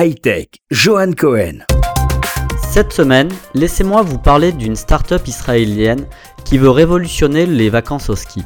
Hightech, 0.00 0.60
Johan 0.70 1.10
Cohen. 1.10 1.64
Cette 2.70 2.92
semaine, 2.92 3.30
laissez-moi 3.54 4.02
vous 4.02 4.18
parler 4.18 4.52
d'une 4.52 4.76
start-up 4.76 5.26
israélienne 5.26 6.06
qui 6.44 6.56
veut 6.56 6.70
révolutionner 6.70 7.46
les 7.46 7.68
vacances 7.68 8.08
au 8.08 8.14
ski. 8.14 8.44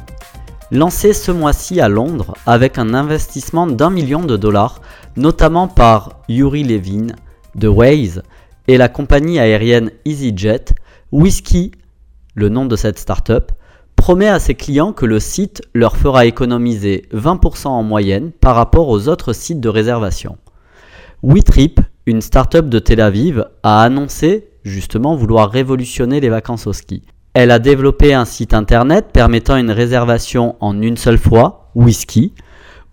Lancée 0.71 1.13
ce 1.13 1.31
mois-ci 1.31 1.79
à 1.79 1.89
Londres 1.89 2.33
avec 2.47 2.79
un 2.79 2.95
investissement 2.95 3.67
d'un 3.67 3.91
million 3.91 4.23
de 4.23 4.35
dollars, 4.35 4.81
notamment 5.15 5.67
par 5.67 6.23
Yuri 6.27 6.63
Levin 6.63 7.09
de 7.53 7.67
Waze 7.67 8.23
et 8.67 8.77
la 8.79 8.89
compagnie 8.89 9.37
aérienne 9.37 9.91
EasyJet, 10.05 10.73
Whisky, 11.11 11.71
le 12.33 12.49
nom 12.49 12.65
de 12.65 12.75
cette 12.75 12.97
start-up, 12.97 13.51
promet 13.95 14.27
à 14.27 14.39
ses 14.39 14.55
clients 14.55 14.91
que 14.91 15.05
le 15.05 15.19
site 15.19 15.61
leur 15.75 15.97
fera 15.97 16.25
économiser 16.25 17.07
20% 17.13 17.67
en 17.67 17.83
moyenne 17.83 18.31
par 18.31 18.55
rapport 18.55 18.89
aux 18.89 19.07
autres 19.07 19.33
sites 19.33 19.59
de 19.59 19.69
réservation. 19.69 20.39
WeTrip, 21.23 21.79
une 22.05 22.21
start-up 22.21 22.67
de 22.67 22.79
Tel 22.79 22.99
Aviv, 22.99 23.45
a 23.63 23.81
annoncé 23.81 24.49
justement 24.65 25.15
vouloir 25.15 25.49
révolutionner 25.49 26.19
les 26.19 26.27
vacances 26.27 26.67
au 26.67 26.73
ski. 26.73 27.01
Elle 27.33 27.49
a 27.51 27.59
développé 27.59 28.13
un 28.13 28.25
site 28.25 28.53
internet 28.53 29.05
permettant 29.13 29.55
une 29.55 29.71
réservation 29.71 30.57
en 30.59 30.81
une 30.81 30.97
seule 30.97 31.17
fois, 31.17 31.71
Whisky, 31.75 32.33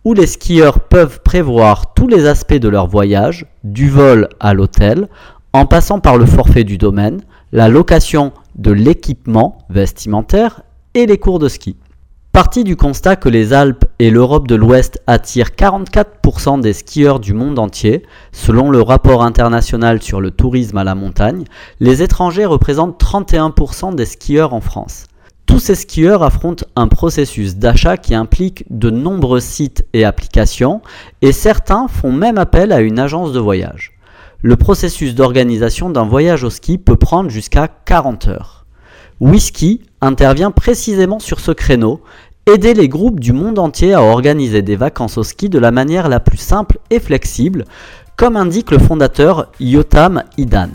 où 0.04 0.14
les 0.14 0.28
skieurs 0.28 0.78
peuvent 0.78 1.20
prévoir 1.24 1.92
tous 1.92 2.06
les 2.06 2.26
aspects 2.26 2.54
de 2.54 2.68
leur 2.68 2.86
voyage, 2.86 3.46
du 3.64 3.90
vol 3.90 4.28
à 4.38 4.54
l'hôtel, 4.54 5.08
en 5.52 5.66
passant 5.66 5.98
par 5.98 6.16
le 6.16 6.24
forfait 6.24 6.62
du 6.62 6.78
domaine, 6.78 7.22
la 7.50 7.68
location 7.68 8.32
de 8.54 8.70
l'équipement 8.70 9.58
vestimentaire 9.70 10.62
et 10.94 11.06
les 11.06 11.18
cours 11.18 11.40
de 11.40 11.48
ski. 11.48 11.74
Parti 12.32 12.62
du 12.62 12.76
constat 12.76 13.16
que 13.16 13.28
les 13.28 13.52
Alpes 13.52 13.86
et 13.98 14.08
l'Europe 14.08 14.46
de 14.46 14.54
l'Ouest 14.54 15.02
attirent 15.08 15.50
44% 15.50 16.60
des 16.60 16.72
skieurs 16.72 17.18
du 17.18 17.34
monde 17.34 17.58
entier, 17.58 18.04
selon 18.30 18.70
le 18.70 18.80
rapport 18.82 19.24
international 19.24 20.00
sur 20.00 20.20
le 20.20 20.30
tourisme 20.30 20.78
à 20.78 20.84
la 20.84 20.94
montagne, 20.94 21.42
les 21.80 22.04
étrangers 22.04 22.44
représentent 22.44 23.02
31% 23.02 23.96
des 23.96 24.04
skieurs 24.04 24.54
en 24.54 24.60
France. 24.60 25.06
Tous 25.46 25.58
ces 25.58 25.74
skieurs 25.74 26.22
affrontent 26.22 26.64
un 26.76 26.86
processus 26.86 27.56
d'achat 27.56 27.96
qui 27.96 28.14
implique 28.14 28.64
de 28.70 28.90
nombreux 28.90 29.40
sites 29.40 29.84
et 29.92 30.04
applications, 30.04 30.82
et 31.22 31.32
certains 31.32 31.88
font 31.88 32.12
même 32.12 32.38
appel 32.38 32.70
à 32.70 32.80
une 32.80 33.00
agence 33.00 33.32
de 33.32 33.40
voyage. 33.40 33.90
Le 34.40 34.54
processus 34.54 35.16
d'organisation 35.16 35.90
d'un 35.90 36.06
voyage 36.06 36.44
au 36.44 36.50
ski 36.50 36.78
peut 36.78 36.94
prendre 36.94 37.28
jusqu'à 37.28 37.66
40 37.66 38.28
heures. 38.28 38.66
Whisky 39.18 39.82
intervient 40.00 40.50
précisément 40.50 41.18
sur 41.18 41.40
ce 41.40 41.52
créneau, 41.52 42.00
aider 42.46 42.74
les 42.74 42.88
groupes 42.88 43.20
du 43.20 43.32
monde 43.32 43.58
entier 43.58 43.94
à 43.94 44.02
organiser 44.02 44.62
des 44.62 44.76
vacances 44.76 45.18
au 45.18 45.22
ski 45.22 45.48
de 45.48 45.58
la 45.58 45.70
manière 45.70 46.08
la 46.08 46.20
plus 46.20 46.38
simple 46.38 46.78
et 46.90 47.00
flexible, 47.00 47.64
comme 48.16 48.36
indique 48.36 48.70
le 48.70 48.78
fondateur 48.78 49.50
Yotam 49.60 50.24
Idan. 50.36 50.70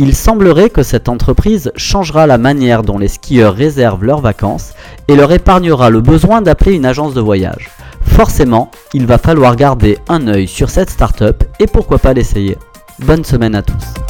Il 0.00 0.14
semblerait 0.14 0.70
que 0.70 0.84
cette 0.84 1.08
entreprise 1.08 1.72
changera 1.74 2.26
la 2.26 2.38
manière 2.38 2.82
dont 2.82 2.98
les 2.98 3.08
skieurs 3.08 3.54
réservent 3.54 4.04
leurs 4.04 4.20
vacances 4.20 4.72
et 5.08 5.16
leur 5.16 5.32
épargnera 5.32 5.90
le 5.90 6.00
besoin 6.00 6.40
d'appeler 6.40 6.74
une 6.74 6.86
agence 6.86 7.14
de 7.14 7.20
voyage. 7.20 7.70
Forcément, 8.02 8.70
il 8.94 9.06
va 9.06 9.18
falloir 9.18 9.56
garder 9.56 9.98
un 10.08 10.28
œil 10.28 10.46
sur 10.46 10.70
cette 10.70 10.90
start-up 10.90 11.42
et 11.58 11.66
pourquoi 11.66 11.98
pas 11.98 12.14
l'essayer. 12.14 12.56
Bonne 13.00 13.24
semaine 13.24 13.56
à 13.56 13.62
tous. 13.62 14.07